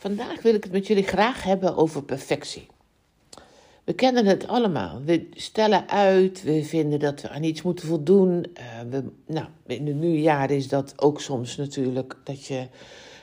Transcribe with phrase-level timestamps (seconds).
[0.00, 2.66] Vandaag wil ik het met jullie graag hebben over perfectie.
[3.84, 5.02] We kennen het allemaal.
[5.04, 8.46] We stellen uit, we vinden dat we aan iets moeten voldoen.
[8.58, 12.66] Uh, we, nou, in het nieuwjaar is dat ook soms natuurlijk dat je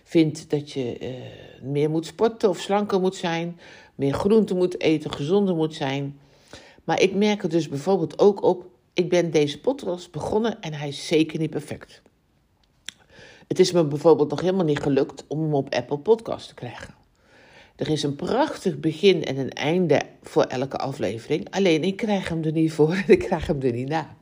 [0.04, 1.10] vindt dat je uh,
[1.62, 3.60] meer moet sporten of slanker moet zijn,
[3.96, 6.20] meer groente moet eten, gezonder moet zijn.
[6.84, 10.88] Maar ik merk er dus bijvoorbeeld ook op, ik ben deze podcast begonnen en hij
[10.88, 12.02] is zeker niet perfect.
[13.48, 16.96] Het is me bijvoorbeeld nog helemaal niet gelukt om hem op Apple Podcast te krijgen.
[17.76, 21.50] Er is een prachtig begin en een einde voor elke aflevering.
[21.50, 24.16] Alleen ik krijg hem er niet voor en ik krijg hem er niet na.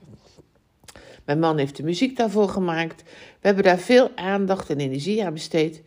[1.25, 3.03] Mijn man heeft de muziek daarvoor gemaakt.
[3.41, 5.81] We hebben daar veel aandacht en energie aan besteed.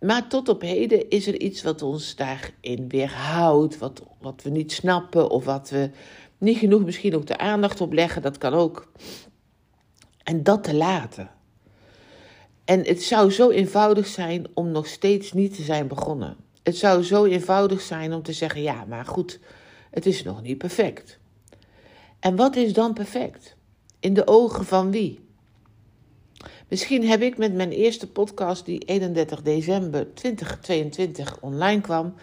[0.00, 4.72] Maar tot op heden is er iets wat ons daarin weerhoudt, wat, wat we niet
[4.72, 5.90] snappen of wat we
[6.38, 8.22] niet genoeg misschien ook de aandacht op leggen.
[8.22, 8.92] Dat kan ook.
[10.22, 11.30] En dat te laten.
[12.66, 16.36] En het zou zo eenvoudig zijn om nog steeds niet te zijn begonnen.
[16.62, 19.38] Het zou zo eenvoudig zijn om te zeggen: ja, maar goed,
[19.90, 21.18] het is nog niet perfect.
[22.20, 23.56] En wat is dan perfect?
[24.00, 25.20] In de ogen van wie?
[26.68, 32.14] Misschien heb ik met mijn eerste podcast, die 31 december 2022 online kwam,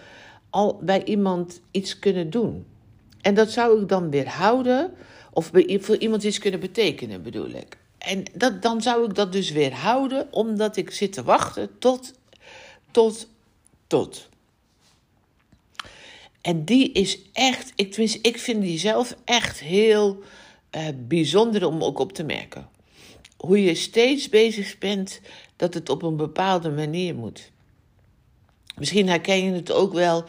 [0.50, 2.66] al bij iemand iets kunnen doen.
[3.22, 4.94] En dat zou ik dan weer houden,
[5.31, 7.78] of voor iemand iets kunnen betekenen, bedoel ik.
[8.03, 12.13] En dat, dan zou ik dat dus weer houden, omdat ik zit te wachten tot,
[12.91, 13.28] tot,
[13.88, 14.29] tot.
[16.41, 20.23] En die is echt, ik, ik vind die zelf echt heel
[20.75, 22.69] uh, bijzonder om ook op te merken.
[23.38, 25.22] Hoe je steeds bezig bent
[25.55, 27.51] dat het op een bepaalde manier moet.
[28.75, 30.23] Misschien herken je het ook wel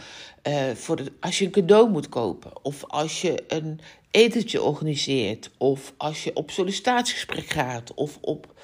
[0.48, 2.64] uh, voor als je een cadeau moet kopen.
[2.64, 3.80] Of als je een
[4.14, 5.50] etentje organiseert.
[5.58, 7.94] Of als je op sollicitatiegesprek gaat.
[7.94, 8.54] Of op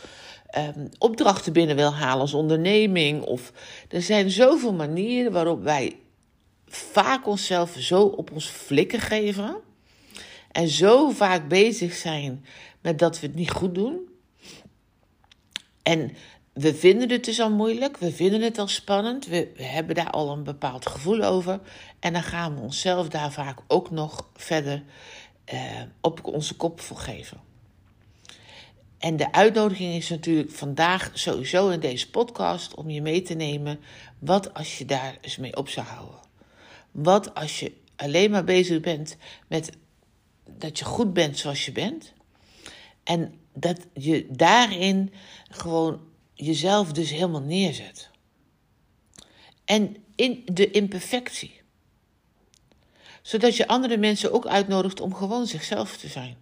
[0.59, 3.23] um, opdrachten binnen wil halen als onderneming.
[3.23, 3.53] Of,
[3.89, 5.97] er zijn zoveel manieren waarop wij
[6.67, 9.57] vaak onszelf zo op ons flikken geven.
[10.53, 12.45] En zo vaak bezig zijn
[12.81, 14.09] met dat we het niet goed doen.
[15.83, 16.11] En
[16.53, 20.31] we vinden het dus al moeilijk, we vinden het al spannend, we, hebben daar al
[20.31, 21.61] een bepaald gevoel over.
[22.01, 24.83] En dan gaan we onszelf daar vaak ook nog verder
[25.51, 27.41] eh, op onze kop voor geven.
[28.99, 33.81] En de uitnodiging is natuurlijk vandaag sowieso in deze podcast om je mee te nemen.
[34.19, 36.19] Wat als je daar eens mee op zou houden?
[36.91, 39.17] Wat als je alleen maar bezig bent
[39.49, 39.71] met
[40.59, 42.13] dat je goed bent zoals je bent?
[43.05, 45.13] En dat je daarin
[45.51, 46.01] gewoon
[46.35, 48.11] jezelf dus helemaal neerzet.
[49.65, 51.60] En in de imperfectie.
[53.23, 56.37] Zodat je andere mensen ook uitnodigt om gewoon zichzelf te zijn.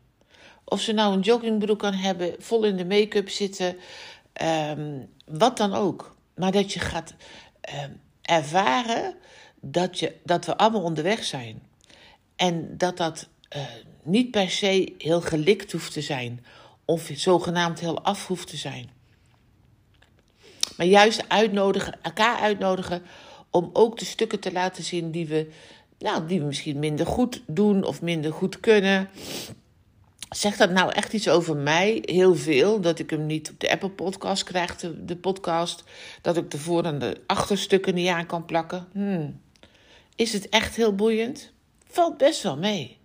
[0.65, 3.77] Of ze nou een joggingbroek kan hebben, vol in de make-up zitten,
[4.43, 6.17] um, wat dan ook.
[6.35, 7.15] Maar dat je gaat
[7.85, 9.15] um, ervaren
[9.61, 11.63] dat, je, dat we allemaal onderweg zijn.
[12.37, 13.63] En dat dat uh,
[14.03, 16.45] niet per se heel gelikt hoeft te zijn.
[16.85, 18.91] Of zogenaamd heel af hoeft te zijn.
[20.77, 23.03] Maar juist uitnodigen, elkaar uitnodigen
[23.51, 25.51] om ook de stukken te laten zien die we,
[25.99, 29.09] nou, die misschien minder goed doen of minder goed kunnen.
[30.29, 31.99] Zegt dat nou echt iets over mij?
[32.05, 32.81] Heel veel.
[32.81, 35.85] Dat ik hem niet op de Apple Podcast krijg, de, de podcast.
[36.23, 38.89] Dat ik de voor- en de achterstukken niet aan kan plakken.
[38.93, 39.41] Hmm.
[40.17, 41.53] Is het echt heel boeiend?
[41.91, 42.97] Valt best wel mee.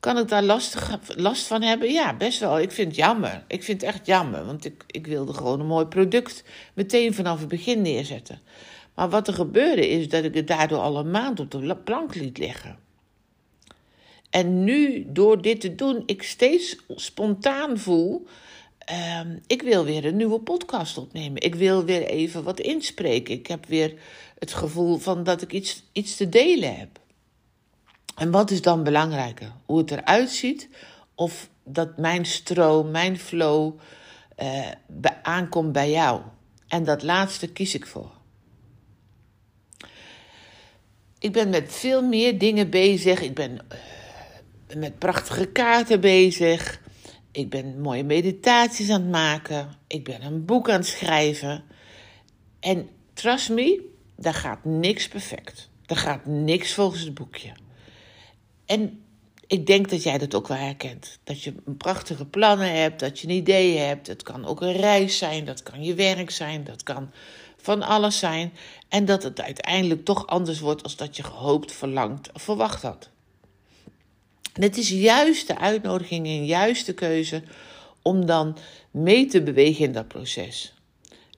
[0.00, 1.92] Kan ik daar lastig, last van hebben?
[1.92, 2.60] Ja, best wel.
[2.60, 3.44] Ik vind het jammer.
[3.48, 7.38] Ik vind het echt jammer, want ik, ik wilde gewoon een mooi product meteen vanaf
[7.38, 8.40] het begin neerzetten.
[8.96, 12.14] Maar wat er gebeurde is dat ik het daardoor al een maand op de plank
[12.14, 12.78] liet liggen.
[14.30, 18.26] En nu, door dit te doen, ik steeds spontaan voel.
[18.90, 21.42] Uh, ik wil weer een nieuwe podcast opnemen.
[21.42, 23.34] Ik wil weer even wat inspreken.
[23.34, 23.94] Ik heb weer
[24.38, 27.00] het gevoel van dat ik iets, iets te delen heb.
[28.16, 29.52] En wat is dan belangrijker?
[29.64, 30.68] Hoe het eruit ziet
[31.14, 33.78] of dat mijn stroom, mijn flow
[34.42, 34.70] uh,
[35.22, 36.20] aankomt bij jou?
[36.68, 38.15] En dat laatste kies ik voor.
[41.26, 43.20] Ik ben met veel meer dingen bezig.
[43.20, 43.58] Ik ben
[44.70, 46.80] uh, met prachtige kaarten bezig.
[47.32, 49.68] Ik ben mooie meditaties aan het maken.
[49.86, 51.64] Ik ben een boek aan het schrijven.
[52.60, 53.82] En trust me,
[54.16, 55.70] daar gaat niks perfect.
[55.86, 57.52] Er gaat niks volgens het boekje.
[58.66, 59.00] En
[59.46, 61.18] ik denk dat jij dat ook wel herkent.
[61.24, 64.06] Dat je prachtige plannen hebt, dat je een idee hebt.
[64.06, 67.10] Het kan ook een reis zijn, dat kan je werk zijn, dat kan
[67.66, 68.52] van alles zijn.
[68.88, 73.08] En dat het uiteindelijk toch anders wordt als dat je gehoopt, verlangd of verwacht had.
[74.52, 77.42] Het is juist de uitnodiging en juist de keuze
[78.02, 78.56] om dan
[78.90, 80.74] mee te bewegen in dat proces.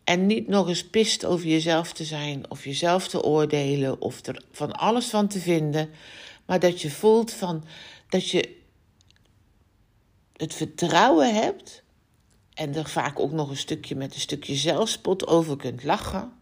[0.04, 4.42] En niet nog eens pist over jezelf te zijn of jezelf te oordelen of er
[4.52, 5.90] van alles van te vinden.
[6.46, 7.64] Maar dat je voelt van
[8.08, 8.56] dat je
[10.36, 11.82] het vertrouwen hebt
[12.58, 16.32] en er vaak ook nog een stukje met een stukje zelfspot over kunt lachen,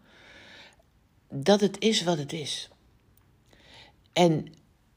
[1.29, 2.69] dat het is wat het is.
[4.13, 4.53] En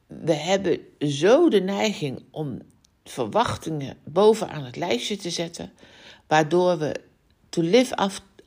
[0.06, 2.62] we hebben zo de neiging om
[3.04, 5.72] verwachtingen bovenaan het lijstje te zetten,
[6.26, 7.00] waardoor we
[7.48, 7.94] to live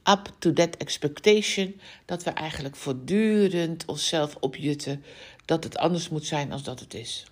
[0.09, 5.03] up to that expectation, dat we eigenlijk voortdurend onszelf opjutten
[5.45, 7.25] dat het anders moet zijn als dat het is.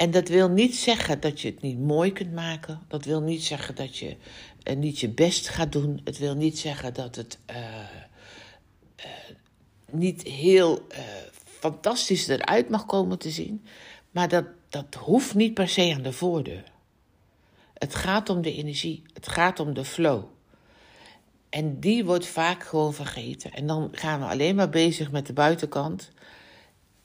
[0.00, 2.80] En dat wil niet zeggen dat je het niet mooi kunt maken.
[2.88, 4.16] Dat wil niet zeggen dat je
[4.64, 6.00] uh, niet je best gaat doen.
[6.04, 9.06] Het wil niet zeggen dat het uh, uh,
[9.90, 10.86] niet heel
[11.44, 13.64] fantastisch eruit mag komen te zien.
[14.10, 16.64] Maar dat, dat hoeft niet per se aan de voordeur.
[17.74, 19.02] Het gaat om de energie.
[19.14, 20.24] Het gaat om de flow.
[21.50, 23.52] En die wordt vaak gewoon vergeten.
[23.52, 26.10] En dan gaan we alleen maar bezig met de buitenkant.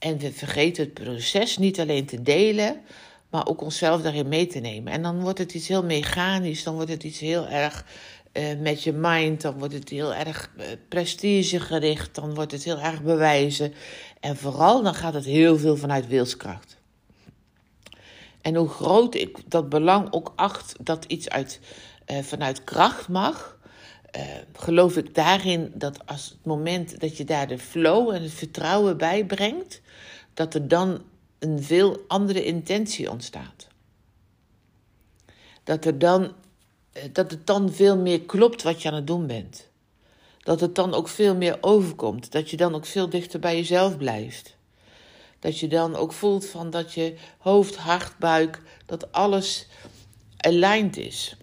[0.06, 2.82] En we vergeten het proces niet alleen te delen,
[3.30, 4.94] maar ook onszelf daarin mee te nemen.
[4.94, 7.86] En dan wordt het iets heel mechanisch, dan wordt het iets heel erg
[8.34, 12.80] uh, met je mind, dan wordt het heel erg uh, prestigegericht, dan wordt het heel
[12.80, 13.74] erg bewijzen.
[14.20, 16.78] En vooral dan gaat het heel veel vanuit wilskracht.
[18.42, 21.60] En hoe groot ik dat belang ook acht dat iets uit,
[22.08, 23.58] uh, vanuit kracht mag,
[24.16, 24.22] uh,
[24.54, 28.98] geloof ik daarin dat als het moment dat je daar de flow en het vertrouwen
[28.98, 29.82] bij brengt,
[30.34, 31.04] dat er dan
[31.40, 33.68] een veel andere intentie ontstaat.
[35.64, 36.34] Dat, er dan,
[36.92, 39.68] eh, dat het dan veel meer klopt wat je aan het doen bent.
[40.40, 42.32] Dat het dan ook veel meer overkomt.
[42.32, 44.56] Dat je dan ook veel dichter bij jezelf blijft.
[45.40, 49.68] Dat je dan ook voelt van dat je hoofd, hart, buik, dat alles
[50.38, 51.36] aligned is.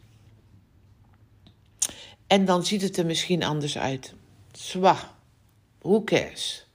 [2.32, 4.14] En dan ziet het er misschien anders uit.
[4.52, 5.14] Zwa,
[5.78, 6.66] who cares?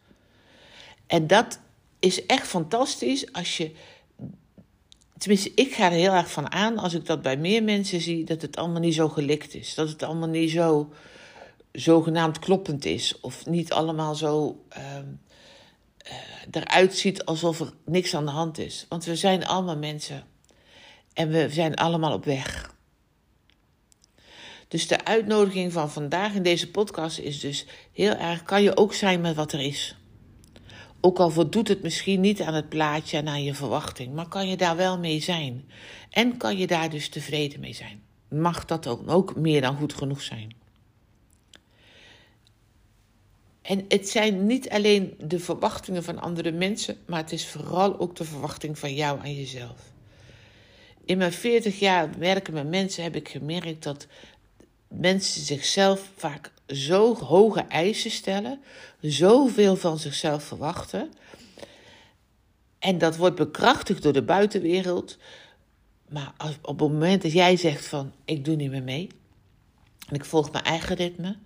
[1.08, 1.60] En dat
[2.00, 3.72] is echt fantastisch als je.
[5.18, 8.24] Tenminste, ik ga er heel erg van aan als ik dat bij meer mensen zie,
[8.24, 9.74] dat het allemaal niet zo gelikt is.
[9.74, 10.92] Dat het allemaal niet zo
[11.72, 13.20] zogenaamd kloppend is.
[13.20, 14.98] Of niet allemaal zo uh,
[16.52, 18.86] eruit ziet alsof er niks aan de hand is.
[18.90, 20.24] Want we zijn allemaal mensen.
[21.14, 22.76] En we zijn allemaal op weg.
[24.68, 28.94] Dus de uitnodiging van vandaag in deze podcast is dus heel erg: kan je ook
[28.94, 29.96] zijn met wat er is?
[31.02, 34.48] Ook al voldoet het misschien niet aan het plaatje en aan je verwachting, maar kan
[34.48, 35.70] je daar wel mee zijn?
[36.10, 38.02] En kan je daar dus tevreden mee zijn?
[38.30, 40.56] Mag dat ook, ook meer dan goed genoeg zijn?
[43.62, 48.16] En het zijn niet alleen de verwachtingen van andere mensen, maar het is vooral ook
[48.16, 49.92] de verwachting van jou aan jezelf.
[51.06, 54.08] In mijn 40 jaar werken met mensen heb ik gemerkt dat
[54.88, 58.62] mensen zichzelf vaak zo hoge eisen stellen,
[59.02, 61.12] zoveel van zichzelf verwachten.
[62.80, 65.18] En dat wordt bekrachtigd door de buitenwereld.
[66.10, 69.08] Maar als, op het moment dat jij zegt van ik doe niet meer mee.
[70.08, 71.38] En ik volg mijn eigen ritme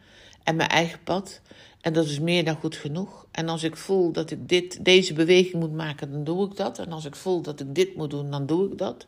[0.43, 1.41] en mijn eigen pad.
[1.81, 3.25] En dat is meer dan goed genoeg.
[3.31, 6.79] En als ik voel dat ik dit, deze beweging moet maken, dan doe ik dat.
[6.79, 9.07] En als ik voel dat ik dit moet doen, dan doe ik dat.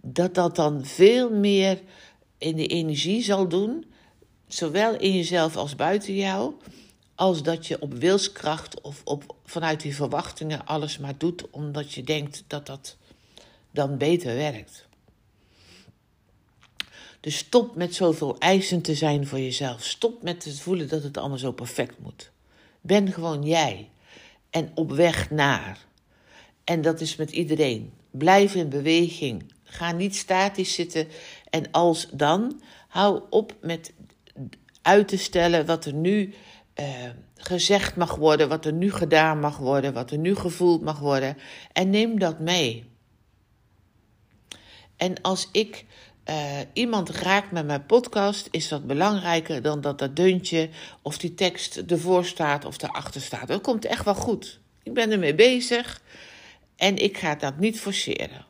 [0.00, 1.80] Dat dat dan veel meer
[2.44, 3.84] in de energie zal doen,
[4.48, 6.54] zowel in jezelf als buiten jou,
[7.14, 12.02] als dat je op wilskracht of op, vanuit die verwachtingen alles maar doet omdat je
[12.02, 12.96] denkt dat dat
[13.70, 14.86] dan beter werkt.
[17.20, 19.84] Dus stop met zoveel eisen te zijn voor jezelf.
[19.84, 22.30] Stop met het voelen dat het allemaal zo perfect moet.
[22.80, 23.90] Ben gewoon jij
[24.50, 25.86] en op weg naar.
[26.64, 27.92] En dat is met iedereen.
[28.10, 29.52] Blijf in beweging.
[29.64, 31.08] Ga niet statisch zitten
[31.54, 32.62] en als dan.
[32.88, 33.92] Hou op met
[34.82, 36.34] uit te stellen wat er nu
[36.80, 36.86] uh,
[37.36, 41.36] gezegd mag worden, wat er nu gedaan mag worden, wat er nu gevoeld mag worden.
[41.72, 42.84] En neem dat mee.
[44.96, 45.84] En als ik
[46.28, 46.36] uh,
[46.72, 50.68] iemand raakt met mijn podcast, is dat belangrijker dan dat dat deuntje
[51.02, 53.48] of die tekst ervoor staat of erachter staat.
[53.48, 54.60] Dat komt echt wel goed.
[54.82, 56.00] Ik ben ermee bezig
[56.76, 58.46] en ik ga dat niet forceren.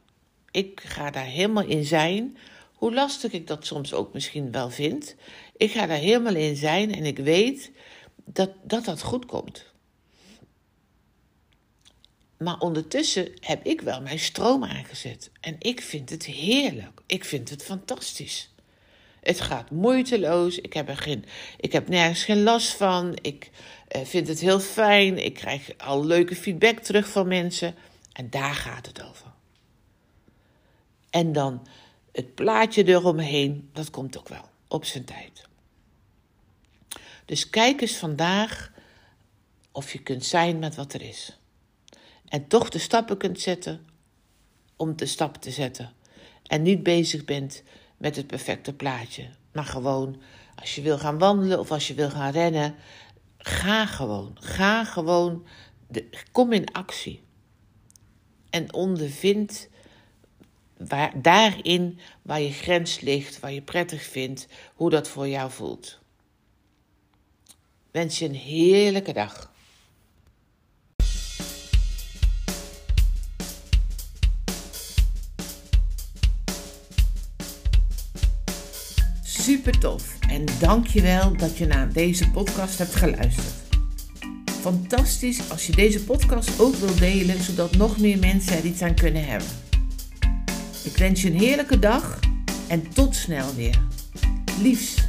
[0.51, 2.37] Ik ga daar helemaal in zijn.
[2.85, 5.15] Hoe lastig ik dat soms ook misschien wel vind.
[5.57, 7.71] Ik ga daar helemaal in zijn en ik weet
[8.25, 9.65] dat dat, dat goed komt.
[12.39, 15.31] Maar ondertussen heb ik wel mijn stroom aangezet.
[15.41, 17.01] En ik vind het heerlijk.
[17.07, 18.55] Ik vind het fantastisch.
[19.21, 20.59] Het gaat moeiteloos.
[20.59, 21.25] Ik heb, er geen,
[21.57, 23.19] ik heb nergens geen last van.
[23.23, 23.51] Ik
[23.97, 25.25] uh, vind het heel fijn.
[25.25, 27.75] Ik krijg al leuke feedback terug van mensen.
[28.13, 29.33] En daar gaat het over.
[31.11, 31.67] En dan
[32.15, 35.49] het plaatje eromheen, dat komt ook wel op zijn tijd.
[37.25, 38.73] Dus kijk eens vandaag
[39.73, 41.39] of je kunt zijn met wat er is.
[42.25, 43.87] En toch de stappen kunt zetten
[44.77, 45.93] om de stap te zetten.
[46.43, 47.63] En niet bezig bent
[47.97, 49.29] met het perfecte plaatje.
[49.53, 50.23] Maar gewoon,
[50.55, 52.75] als je wil gaan wandelen of als je wil gaan rennen,
[53.39, 54.37] ga gewoon.
[54.41, 55.47] Ga gewoon,
[55.89, 57.23] de, kom in actie.
[58.51, 59.69] En ondervind
[60.77, 65.99] waar, daarin waar je grens ligt, waar je prettig vindt, hoe dat voor jou voelt.
[67.91, 69.53] Wens je een heerlijke dag.
[79.23, 83.55] Super tof en dankjewel dat je naar deze podcast hebt geluisterd.
[84.61, 88.95] Fantastisch als je deze podcast ook wilt delen, zodat nog meer mensen er iets aan
[88.95, 89.64] kunnen hebben.
[90.85, 92.19] Ik wens je een heerlijke dag
[92.69, 93.79] en tot snel weer.
[94.61, 95.04] Liefs.